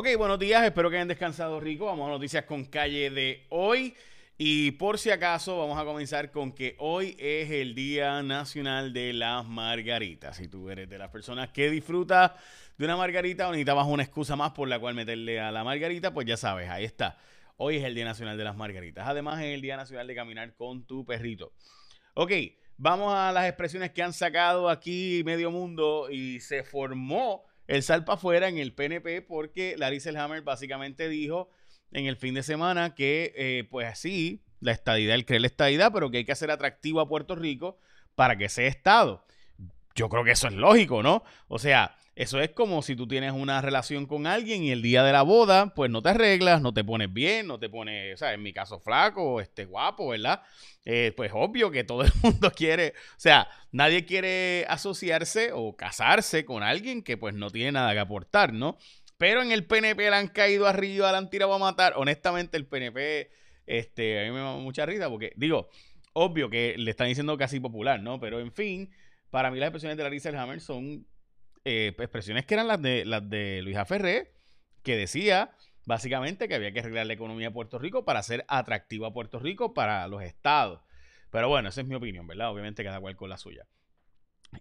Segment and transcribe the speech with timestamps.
[0.00, 1.86] Ok, buenos días, espero que hayan descansado rico.
[1.86, 3.96] Vamos a noticias con calle de hoy.
[4.36, 9.12] Y por si acaso, vamos a comenzar con que hoy es el Día Nacional de
[9.12, 10.36] las Margaritas.
[10.36, 12.36] Si tú eres de las personas que disfruta
[12.76, 16.14] de una margarita o necesitabas una excusa más por la cual meterle a la margarita,
[16.14, 17.18] pues ya sabes, ahí está.
[17.56, 19.04] Hoy es el Día Nacional de las Margaritas.
[19.08, 21.50] Además, es el Día Nacional de caminar con tu perrito.
[22.14, 22.30] Ok,
[22.76, 28.14] vamos a las expresiones que han sacado aquí medio mundo y se formó el salpa
[28.14, 31.50] afuera en el PNP porque Larry Selhammer básicamente dijo
[31.92, 35.92] en el fin de semana que, eh, pues así, la estadidad, él cree la estadidad,
[35.92, 37.78] pero que hay que hacer atractivo a Puerto Rico
[38.14, 39.24] para que sea Estado.
[39.94, 41.22] Yo creo que eso es lógico, ¿no?
[41.48, 45.04] O sea, eso es como si tú tienes una relación con alguien y el día
[45.04, 48.16] de la boda, pues no te arreglas, no te pones bien, no te pones, o
[48.16, 50.42] sea, en mi caso flaco, este guapo, ¿verdad?
[50.84, 56.44] Eh, pues obvio que todo el mundo quiere, o sea, nadie quiere asociarse o casarse
[56.44, 58.78] con alguien que pues no tiene nada que aportar, ¿no?
[59.16, 61.92] Pero en el PNP le han caído arriba, le han tirado a matar.
[61.96, 63.30] Honestamente, el PNP,
[63.64, 65.68] este, a mí me da mucha risa porque, digo,
[66.14, 68.18] obvio que le están diciendo casi popular, ¿no?
[68.18, 68.90] Pero en fin,
[69.30, 71.06] para mí las expresiones de Larissa Hammer son
[71.68, 74.32] eh, expresiones que eran las de, las de Luisa Ferré,
[74.82, 75.50] que decía
[75.84, 79.38] básicamente que había que arreglar la economía de Puerto Rico para hacer atractivo a Puerto
[79.38, 80.80] Rico para los estados.
[81.30, 82.50] Pero bueno, esa es mi opinión, ¿verdad?
[82.50, 83.66] Obviamente cada cual con la suya.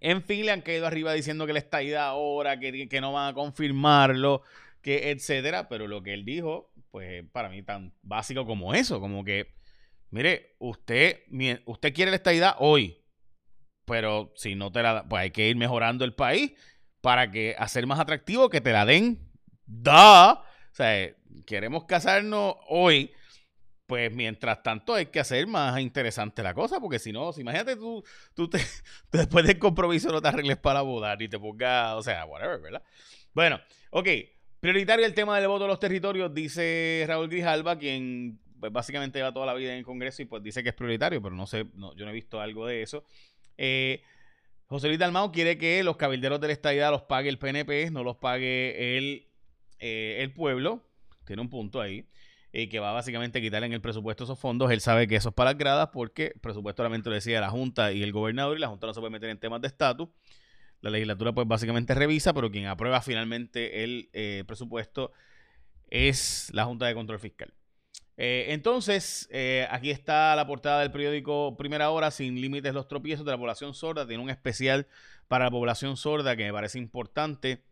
[0.01, 3.29] En fin, le han caído arriba diciendo que la estadía ahora, que, que no van
[3.29, 4.41] a confirmarlo,
[4.81, 5.69] que etcétera.
[5.69, 9.53] Pero lo que él dijo, pues para mí tan básico como eso, como que,
[10.09, 11.21] mire, usted,
[11.65, 12.97] usted quiere la estadidad hoy,
[13.85, 16.53] pero si no te la pues hay que ir mejorando el país
[17.01, 19.19] para que hacer más atractivo que te la den.
[19.65, 20.33] Da.
[20.33, 21.11] O sea,
[21.45, 23.11] queremos casarnos hoy.
[23.85, 28.03] Pues mientras tanto hay que hacer más interesante la cosa, porque si no, imagínate tú,
[28.33, 28.59] tú te,
[29.13, 32.83] después del compromiso no te arregles para boda ni te pongas, o sea, whatever, ¿verdad?
[33.33, 34.09] Bueno, ok,
[34.59, 39.33] prioritario el tema del voto de los territorios, dice Raúl Grijalba, quien pues, básicamente lleva
[39.33, 41.65] toda la vida en el Congreso y pues dice que es prioritario, pero no sé,
[41.73, 43.05] yo no he visto algo de eso.
[43.57, 44.01] Eh,
[44.67, 48.03] José Luis Dalmau quiere que los cabilderos de la estadidad los pague el PNP, no
[48.03, 49.27] los pague el,
[49.79, 50.83] eh, el pueblo.
[51.25, 52.05] Tiene un punto ahí.
[52.51, 54.71] Y que va básicamente a quitarle en el presupuesto esos fondos.
[54.71, 57.93] Él sabe que eso es para las gradas porque el presupuesto lo decía la Junta
[57.93, 60.09] y el gobernador y la Junta no se puede meter en temas de estatus.
[60.81, 65.11] La legislatura pues básicamente revisa, pero quien aprueba finalmente el eh, presupuesto
[65.89, 67.53] es la Junta de Control Fiscal.
[68.17, 73.25] Eh, entonces, eh, aquí está la portada del periódico Primera Hora, sin límites los tropiezos
[73.25, 74.07] de la población sorda.
[74.07, 74.87] Tiene un especial
[75.27, 77.63] para la población sorda que me parece importante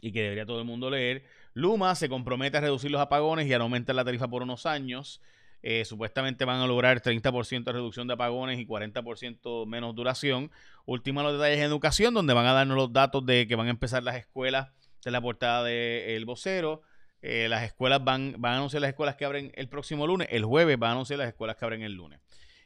[0.00, 1.24] y que debería todo el mundo leer.
[1.52, 5.20] Luma se compromete a reducir los apagones y a aumentar la tarifa por unos años.
[5.62, 10.50] Eh, supuestamente van a lograr 30% de reducción de apagones y 40% menos duración.
[10.86, 13.70] Última los detalles en educación, donde van a darnos los datos de que van a
[13.70, 14.68] empezar las escuelas
[15.04, 16.82] de la portada del El vocero.
[17.22, 20.28] Eh, las escuelas van, van a anunciar las escuelas que abren el próximo lunes.
[20.30, 22.20] El jueves van a anunciar las escuelas que abren el lunes.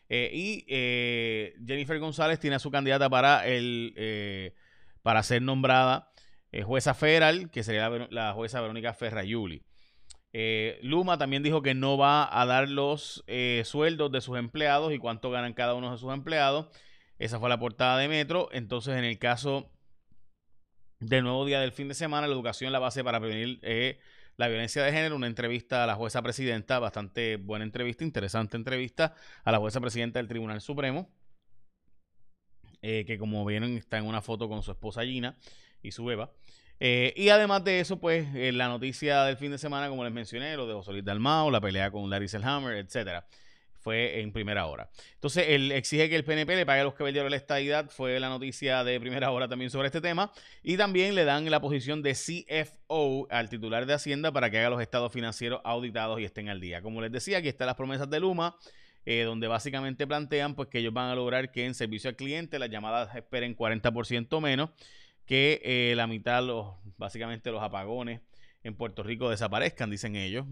[0.09, 4.55] Eh, y eh, Jennifer González tiene a su candidata para, el,
[5.03, 6.11] para ser nombrada
[6.65, 9.65] jueza federal, que sería la, jueza Verónica Ferrayuli.
[10.83, 13.25] Luma también dijo que no va a dar los
[13.65, 16.69] sueldos de sus empleados y cuánto ganan cada uno de sus empleados.
[17.19, 18.51] Esa fue la portada de Metro.
[18.53, 19.73] Entonces, en el caso
[21.01, 23.59] del nuevo día del fin de semana, la educación la base para prevenir
[24.37, 29.15] la violencia de género, una entrevista a la jueza presidenta, bastante buena entrevista, interesante entrevista
[29.45, 31.11] a la jueza presidenta del Tribunal Supremo,
[32.83, 35.37] eh, que como vieron está en una foto con su esposa Gina
[35.83, 36.33] y su beba.
[36.81, 40.57] Eh, y además de eso, pues la noticia del fin de semana, como les mencioné,
[40.57, 43.27] lo de José Luis Dalmao, la pelea con Larry Selhammer, etcétera
[43.85, 44.89] fue en primera hora.
[45.13, 48.19] Entonces, él exige que el PNP le pague a los caballeros de la estadidad, fue
[48.19, 52.03] la noticia de primera hora también sobre este tema, y también le dan la posición
[52.03, 56.49] de CFO al titular de Hacienda para que haga los estados financieros auditados y estén
[56.49, 56.81] al día.
[56.81, 58.57] Como les decía, aquí están las promesas de Luma,
[59.05, 62.59] eh, donde básicamente plantean pues que ellos van a lograr que en servicio al cliente
[62.59, 64.71] las llamadas esperen 40% menos,
[65.27, 68.23] que eh, la mitad, los, básicamente los apagones
[68.63, 70.47] en Puerto Rico desaparezcan, dicen ellos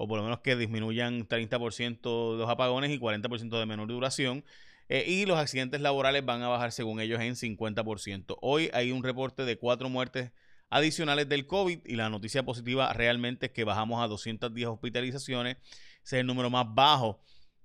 [0.00, 4.44] o por lo menos que disminuyan 30% de los apagones y 40% de menor duración.
[4.88, 8.38] Eh, y los accidentes laborales van a bajar, según ellos, en 50%.
[8.40, 10.32] Hoy hay un reporte de cuatro muertes
[10.70, 15.58] adicionales del COVID y la noticia positiva realmente es que bajamos a 210 hospitalizaciones.
[16.02, 17.20] Ese es el número más bajo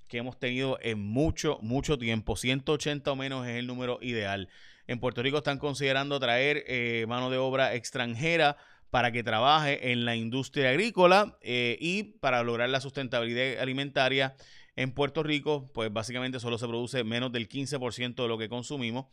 [0.10, 2.36] que hemos tenido en mucho, mucho tiempo.
[2.36, 4.50] 180 o menos es el número ideal.
[4.88, 8.58] En Puerto Rico están considerando traer eh, mano de obra extranjera
[8.96, 14.38] para que trabaje en la industria agrícola eh, y para lograr la sustentabilidad alimentaria
[14.78, 19.08] en Puerto Rico, pues básicamente solo se produce menos del 15% de lo que consumimos.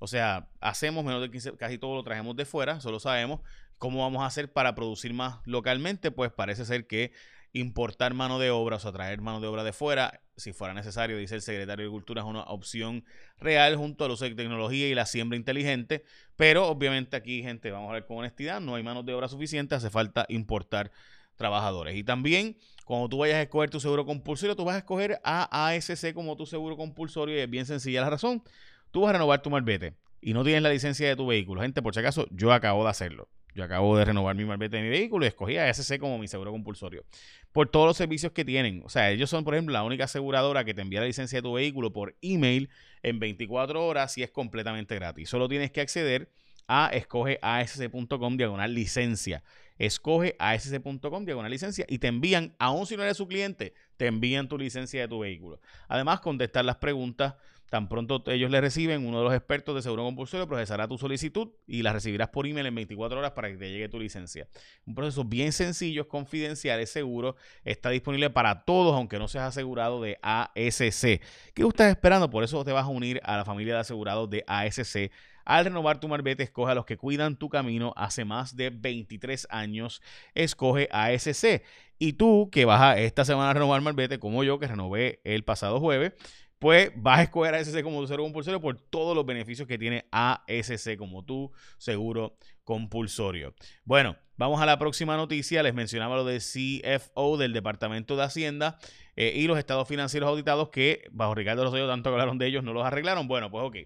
[0.00, 3.42] O sea, hacemos menos del 15%, casi todo lo traemos de fuera, solo sabemos
[3.78, 6.10] ¿Cómo vamos a hacer para producir más localmente?
[6.10, 7.12] Pues parece ser que
[7.52, 11.16] importar mano de obra, o sea, traer mano de obra de fuera, si fuera necesario,
[11.16, 13.04] dice el secretario de Agricultura, es una opción
[13.38, 16.04] real junto al uso de tecnología y la siembra inteligente.
[16.36, 19.74] Pero obviamente aquí, gente, vamos a ver con honestidad, no hay manos de obra suficiente,
[19.74, 20.90] hace falta importar
[21.36, 21.96] trabajadores.
[21.96, 25.68] Y también, cuando tú vayas a escoger tu seguro compulsorio, tú vas a escoger a
[25.68, 28.42] ASC como tu seguro compulsorio y es bien sencilla la razón.
[28.90, 31.62] Tú vas a renovar tu malvete y no tienes la licencia de tu vehículo.
[31.62, 33.28] Gente, por si acaso, yo acabo de hacerlo.
[33.54, 36.28] Yo acabo de renovar mi malvete de mi vehículo y escogí a ASC como mi
[36.28, 37.04] seguro compulsorio.
[37.52, 38.82] Por todos los servicios que tienen.
[38.84, 41.42] O sea, ellos son, por ejemplo, la única aseguradora que te envía la licencia de
[41.42, 42.70] tu vehículo por email
[43.02, 45.28] en 24 horas y es completamente gratis.
[45.28, 46.30] Solo tienes que acceder
[46.68, 49.42] a escogeasc.com diagonal licencia.
[49.78, 54.48] Escoge asc.com diagonal licencia y te envían, aún si no eres su cliente, te envían
[54.48, 55.60] tu licencia de tu vehículo.
[55.88, 57.34] Además, contestar las preguntas
[57.70, 61.48] Tan pronto ellos le reciben, uno de los expertos de seguro compulsorio procesará tu solicitud
[61.66, 64.48] y la recibirás por email en 24 horas para que te llegue tu licencia.
[64.86, 69.48] Un proceso bien sencillo, es confidencial, es seguro, está disponible para todos, aunque no seas
[69.48, 71.20] asegurado de ASC.
[71.52, 72.30] ¿Qué estás esperando?
[72.30, 75.10] Por eso te vas a unir a la familia de asegurados de ASC.
[75.48, 79.46] Al renovar tu marbete, escoge a los que cuidan tu camino hace más de 23
[79.48, 80.02] años.
[80.34, 81.62] Escoge ASC.
[81.98, 85.44] Y tú, que vas a esta semana a renovar marbete, como yo, que renové el
[85.44, 86.12] pasado jueves,
[86.58, 90.04] pues vas a escoger ASC como tu seguro compulsorio por todos los beneficios que tiene
[90.10, 93.54] ASC como tu seguro compulsorio.
[93.84, 95.62] Bueno, vamos a la próxima noticia.
[95.62, 98.78] Les mencionaba lo de CFO del Departamento de Hacienda
[99.16, 102.74] eh, y los estados financieros auditados que bajo Ricardo Rosselló tanto hablaron de ellos, no
[102.74, 103.28] los arreglaron.
[103.28, 103.76] Bueno, pues ok.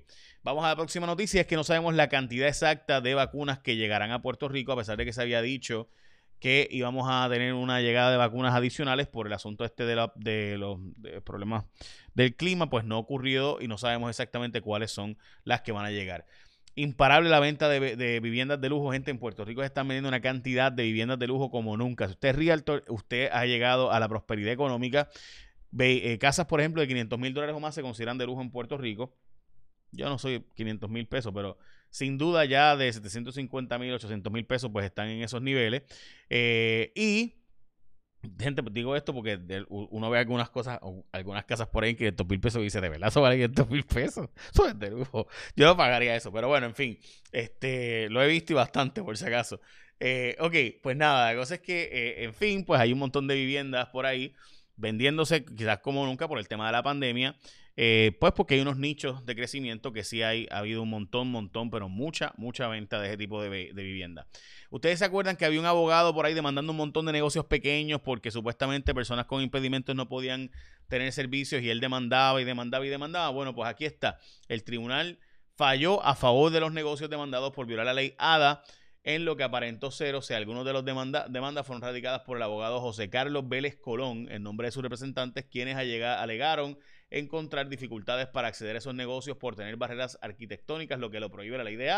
[0.45, 1.43] Vamos a la próxima noticia.
[1.43, 4.77] Es que no sabemos la cantidad exacta de vacunas que llegarán a Puerto Rico, a
[4.77, 5.89] pesar de que se había dicho
[6.41, 10.81] que íbamos a tener una llegada de vacunas adicionales por el asunto este de, los
[11.25, 11.67] problemas
[12.15, 15.87] del clima, pues no ha ocurrido y no sabemos exactamente cuáles son las que van
[15.87, 16.27] a llegar.
[16.75, 20.73] Imparable la venta de, viviendas de lujo, gente en Puerto Rico están vendiendo una cantidad
[20.73, 22.07] de viviendas de lujo como nunca.
[22.07, 25.09] Si usted es realtor, usted ha llegado a la prosperidad económica.
[25.71, 28.43] Ve, eh, casas, por ejemplo, de 500 mil dólares o más se consideran de lujo
[28.43, 29.15] en Puerto Rico.
[29.93, 31.59] Yo no soy 500 mil pesos, pero
[31.91, 35.83] sin duda ya de 750 mil, 800 mil pesos, pues están en esos niveles.
[36.31, 37.35] Eh, y,
[38.41, 40.81] gente, pues digo esto porque uno ve algunas cosas,
[41.13, 43.71] algunas casas por ahí en 500 mil pesos y dice, de verdad, eso vale 500
[43.71, 44.31] mil pesos.
[44.55, 45.27] Eso es de lujo.
[45.55, 46.99] Yo no pagaría eso, pero bueno, en fin,
[47.31, 49.61] este, lo he visto y bastante por si acaso.
[50.01, 53.29] Eh, ok, pues nada, la cosa es que, eh, en fin, pues hay un montón
[53.29, 54.35] de viviendas por ahí
[54.77, 57.37] vendiéndose quizás como nunca por el tema de la pandemia.
[57.75, 61.29] Eh, pues porque hay unos nichos de crecimiento que sí hay, ha habido un montón,
[61.29, 64.27] montón, pero mucha, mucha venta de ese tipo de, vivienda.
[64.71, 68.01] Ustedes se acuerdan que había un abogado por ahí demandando un montón de negocios pequeños
[68.03, 70.51] porque supuestamente personas con impedimentos no podían
[70.89, 73.31] tener servicios y él demandaba y demandaba y demandaba.
[73.31, 74.19] Bueno, pues aquí está.
[74.49, 75.19] El tribunal
[75.57, 78.63] falló a favor de los negocios demandados por violar la ley ADA
[79.05, 82.43] en lo que aparentó ser, o sea, algunos de los demandas fueron radicadas por el
[82.43, 86.79] abogado José Carlos Vélez Colón, en nombre de sus representantes, quienes alegaron
[87.11, 91.59] encontrar dificultades para acceder a esos negocios por tener barreras arquitectónicas, lo que lo prohíbe
[91.59, 91.93] la ley de.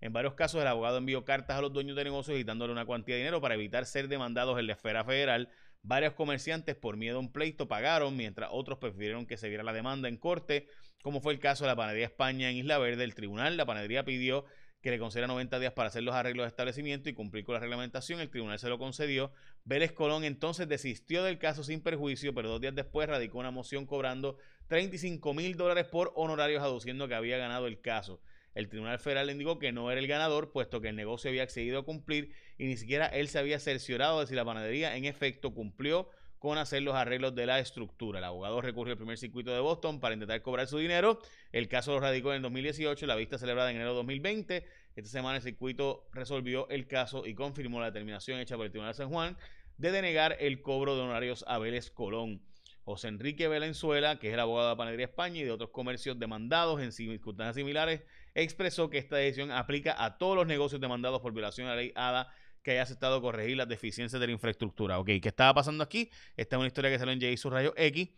[0.00, 2.86] En varios casos, el abogado envió cartas a los dueños de negocios y dándole una
[2.86, 5.50] cuantía de dinero para evitar ser demandados en la esfera federal.
[5.82, 9.74] Varios comerciantes, por miedo a un pleito, pagaron, mientras otros prefirieron que se viera la
[9.74, 10.68] demanda en corte,
[11.02, 13.04] como fue el caso de la Panadería España en Isla Verde.
[13.04, 14.46] El tribunal, la panadería pidió
[14.82, 17.60] que le concediera 90 días para hacer los arreglos de establecimiento y cumplir con la
[17.60, 18.20] reglamentación.
[18.20, 19.30] El tribunal se lo concedió.
[19.64, 23.84] Vélez Colón entonces desistió del caso sin perjuicio, pero dos días después radicó una moción
[23.86, 24.38] cobrando
[24.68, 28.20] 35 mil dólares por honorarios, aduciendo que había ganado el caso.
[28.54, 31.42] El Tribunal Federal le indicó que no era el ganador, puesto que el negocio había
[31.42, 35.04] accedido a cumplir y ni siquiera él se había cerciorado de si la panadería en
[35.04, 36.08] efecto cumplió
[36.40, 38.18] con hacer los arreglos de la estructura.
[38.18, 41.20] El abogado recurrió al primer circuito de Boston para intentar cobrar su dinero.
[41.52, 44.64] El caso lo radicó en el 2018, la vista celebrada en enero de 2020.
[44.96, 48.94] Esta semana el circuito resolvió el caso y confirmó la determinación hecha por el Tribunal
[48.94, 49.36] de San Juan
[49.76, 52.40] de denegar el cobro de honorarios a Vélez Colón.
[52.84, 56.80] José Enrique Valenzuela, que es el abogado de Panadería España y de otros comercios demandados
[56.80, 58.02] en circunstancias similares,
[58.34, 61.92] expresó que esta decisión aplica a todos los negocios demandados por violación a la ley
[61.94, 62.32] ADA
[62.62, 64.98] que haya aceptado corregir las deficiencias de la infraestructura.
[64.98, 66.10] Ok, ¿qué estaba pasando aquí?
[66.36, 68.08] Esta es una historia que salió en J rayo X.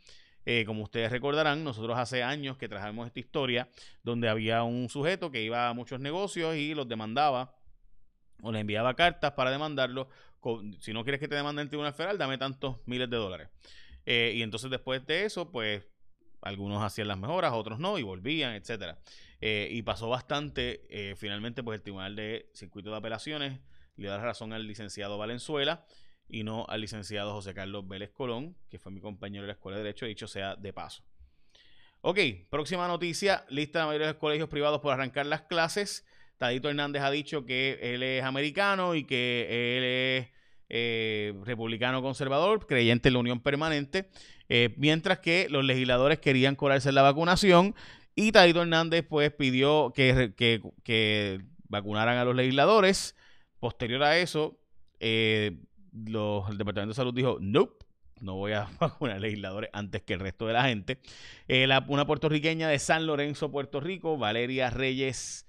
[0.44, 3.68] Eh, como ustedes recordarán, nosotros hace años que trabajamos esta historia
[4.02, 7.54] donde había un sujeto que iba a muchos negocios y los demandaba
[8.42, 10.08] o le enviaba cartas para demandarlo.
[10.80, 13.48] si no quieres que te demande el Tribunal Federal, dame tantos miles de dólares.
[14.04, 15.86] Eh, y entonces después de eso, pues
[16.40, 18.98] algunos hacían las mejoras, otros no, y volvían, etcétera.
[19.40, 21.14] Eh, y pasó bastante.
[21.16, 23.60] finalmente, pues el Tribunal de Circuito de Apelaciones
[23.96, 25.84] le da la razón al licenciado Valenzuela
[26.28, 29.78] y no al licenciado José Carlos Vélez Colón, que fue mi compañero de la Escuela
[29.78, 31.02] de Derecho, dicho sea de paso.
[32.00, 32.18] Ok,
[32.50, 36.04] próxima noticia, lista de la mayoría de los colegios privados por arrancar las clases.
[36.36, 39.46] Tadito Hernández ha dicho que él es americano y que
[39.76, 44.08] él es eh, republicano conservador, creyente en la unión permanente,
[44.48, 47.74] eh, mientras que los legisladores querían colarse la vacunación
[48.14, 53.14] y Tadito Hernández pues pidió que, vacunaran a los legisladores.
[53.62, 54.58] Posterior a eso,
[54.98, 55.56] eh,
[55.94, 57.86] el Departamento de Salud dijo, nope,
[58.20, 60.98] no voy a vacunar legisladores antes que el resto de la gente.
[61.86, 65.46] una puertorriqueña de San Lorenzo, Puerto Rico, Valeria Reyes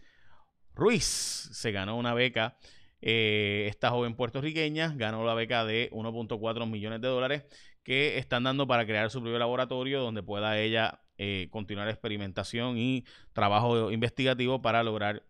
[0.75, 2.55] Ruiz, se ganó una beca
[3.01, 7.45] eh, esta joven puertorriqueña ganó la beca de 1.4 millones de dólares
[7.81, 13.05] que están dando para crear su propio laboratorio donde pueda ella eh, continuar experimentación y
[13.33, 15.23] trabajo investigativo para lograr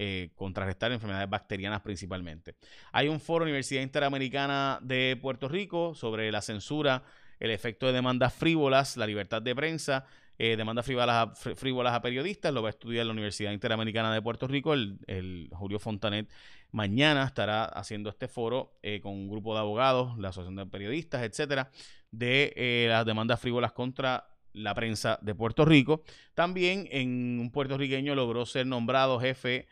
[0.00, 2.54] eh, contrarrestar enfermedades bacterianas principalmente.
[2.92, 7.02] Hay un foro Universidad Interamericana de Puerto Rico sobre la censura,
[7.40, 10.06] el efecto de demandas frívolas, la libertad de prensa
[10.38, 14.72] eh, demanda frívolas a, periodistas, lo va a estudiar la Universidad Interamericana de Puerto Rico,
[14.72, 16.30] el, Julio Fontanet.
[16.70, 21.24] Mañana estará haciendo este foro eh, con un grupo de abogados, la Asociación de Periodistas,
[21.24, 21.72] etcétera,
[22.12, 26.04] de las demandas frívolas contra la prensa de Puerto Rico.
[26.34, 29.66] También en un puertorriqueño logró ser nombrado jefe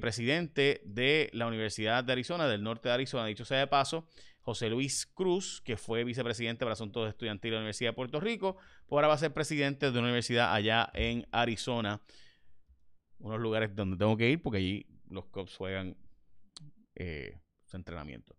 [0.00, 4.06] presidente de la Universidad de Arizona, del norte de Arizona, dicho sea de paso,
[4.44, 8.56] José Luis Cruz, que fue vicepresidente para asuntos estudiantiles de la Universidad de Puerto Rico,
[8.86, 12.02] pues ahora va a ser presidente de una universidad allá en Arizona,
[13.18, 15.96] unos lugares donde tengo que ir porque allí los Cubs juegan
[16.94, 18.36] eh, su entrenamiento.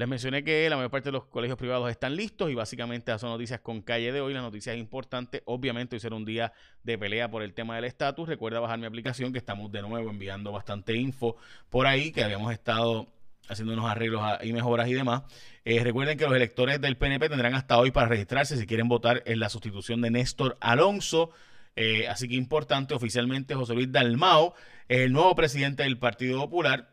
[0.00, 3.28] Les mencioné que la mayor parte de los colegios privados están listos y básicamente son
[3.28, 4.32] noticias con calle de hoy.
[4.32, 8.26] Las noticias importantes, obviamente hoy será un día de pelea por el tema del estatus.
[8.26, 11.36] Recuerda bajar mi aplicación que estamos de nuevo enviando bastante info
[11.68, 13.08] por ahí que habíamos estado
[13.50, 15.24] haciendo unos arreglos y mejoras y demás.
[15.66, 19.22] Eh, recuerden que los electores del PNP tendrán hasta hoy para registrarse si quieren votar
[19.26, 21.30] en la sustitución de Néstor Alonso.
[21.76, 24.54] Eh, así que importante, oficialmente José Luis Dalmao
[24.88, 26.88] es el nuevo presidente del Partido Popular.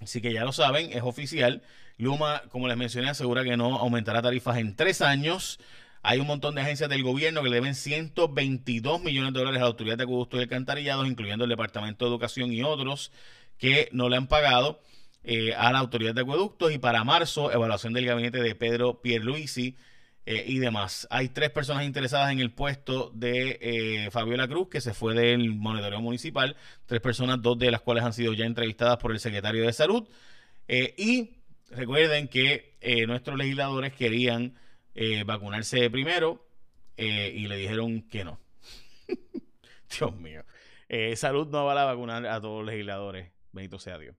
[0.00, 1.62] Así que ya lo saben, es oficial.
[1.98, 5.58] Luma, como les mencioné, asegura que no aumentará tarifas en tres años.
[6.02, 9.64] Hay un montón de agencias del gobierno que le deben 122 millones de dólares a
[9.64, 13.12] la Autoridad de Acueductos y Alcantarillados, incluyendo el Departamento de Educación y otros
[13.58, 14.80] que no le han pagado.
[15.28, 19.76] Eh, a la autoridad de acueductos y para marzo evaluación del gabinete de Pedro Pierluisi
[20.24, 21.08] eh, y demás.
[21.10, 25.52] Hay tres personas interesadas en el puesto de eh, Fabiola Cruz que se fue del
[25.52, 26.54] monitoreo municipal,
[26.86, 30.08] tres personas, dos de las cuales han sido ya entrevistadas por el secretario de salud
[30.68, 31.32] y
[31.70, 34.54] recuerden que nuestros legisladores querían
[35.24, 36.46] vacunarse primero
[36.96, 38.40] y le dijeron que no.
[39.98, 40.44] Dios mío.
[41.16, 43.30] salud no va a vacunar a todos los legisladores.
[43.52, 44.16] Bendito sea Dios.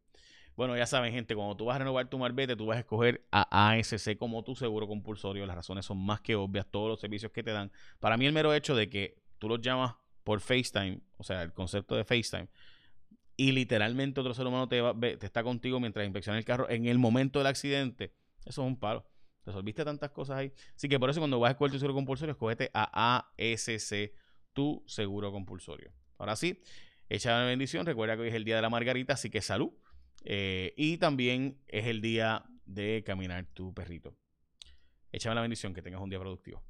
[0.58, 3.24] Bueno, ya saben, gente, cuando tú vas a renovar tu marbete, tú vas a escoger
[3.32, 5.46] a ASC como tu seguro compulsorio.
[5.46, 7.72] Las razones son más que obvias, todos los servicios que te dan.
[8.00, 11.54] Para mí, el mero hecho de que tú los llamas por FaceTime, o sea, el
[11.54, 12.48] concepto de FaceTime,
[13.38, 14.82] y literalmente otro ser humano te,
[15.18, 18.16] te está contigo mientras inspecciona el carro en el momento del accidente,
[18.46, 19.08] eso es un palo.
[19.46, 20.52] Resolviste tantas cosas ahí.
[20.76, 24.12] Así que por eso cuando vas a escoger tu seguro compulsorio, escogete a ASC,
[24.52, 25.94] tu seguro compulsorio.
[26.18, 26.62] Ahora sí,
[27.08, 27.86] echa la bendición.
[27.86, 29.72] Recuerda que hoy es el día de la margarita, así que salud.
[30.26, 34.18] Eh, y también es el día de caminar tu perrito.
[35.14, 36.62] Échame la bendición, que tengas un día productivo.